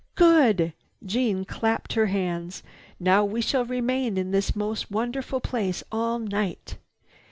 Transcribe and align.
"Good!" 0.15 0.73
Jeanne 1.05 1.45
clapped 1.45 1.93
her 1.93 2.07
hands. 2.07 2.63
"Now 2.99 3.23
we 3.23 3.39
shall 3.39 3.65
remain 3.65 4.17
in 4.17 4.31
this 4.31 4.55
most 4.55 4.89
wonderful 4.89 5.39
place 5.41 5.83
all 5.91 6.17
night. 6.17 6.77